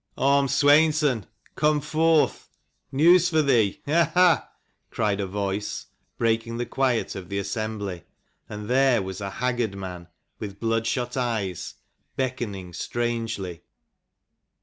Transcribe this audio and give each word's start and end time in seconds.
"Orm 0.17 0.47
Sweinson, 0.47 1.27
come 1.55 1.79
forth. 1.79 2.49
News 2.91 3.29
for 3.29 3.43
thee: 3.43 3.81
ha! 3.85 4.09
ha!" 4.15 4.49
cried 4.89 5.19
a 5.19 5.27
voice, 5.27 5.85
breaking 6.17 6.57
the 6.57 6.65
quiet 6.65 7.13
of 7.15 7.29
the 7.29 7.37
assembly: 7.37 8.05
and 8.49 8.67
there 8.67 9.03
was 9.03 9.21
a 9.21 9.29
haggard 9.29 9.75
man 9.75 10.07
with 10.39 10.59
bloodshot 10.59 11.15
eyes, 11.15 11.75
beckoning 12.15 12.73
strangely. 12.73 13.61